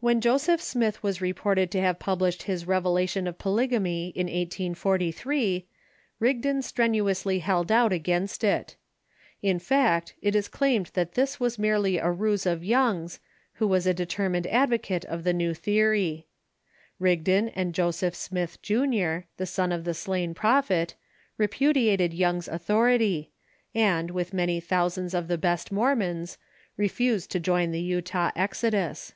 [0.00, 5.66] When Joseph Smith was reported to have published his revelation of polygamy in 1843,
[6.20, 7.92] Rigdon strenuously held out.
[7.92, 7.96] o..„...
[7.96, 8.76] against it.
[9.42, 12.14] In fact, it is claimed that this was A Rival Claimant ^ e ^ r,^
[12.14, 13.18] merely a ruse of loung s,
[13.60, 16.28] Avho was a determined advocate of the new theory.
[17.00, 20.94] Rigdon and Joseph Smith, Jr., the son of the slain prophet,
[21.36, 23.32] repudiated Young's authority,
[23.74, 26.38] and, with many thousands of the best Mormons,
[26.76, 29.14] refused to join the Utah exodus.